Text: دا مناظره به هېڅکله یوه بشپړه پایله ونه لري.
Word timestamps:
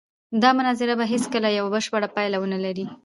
دا 0.41 0.49
مناظره 0.57 0.93
به 0.99 1.05
هېڅکله 1.13 1.49
یوه 1.57 1.69
بشپړه 1.75 2.07
پایله 2.15 2.37
ونه 2.39 2.57
لري. 2.65 2.85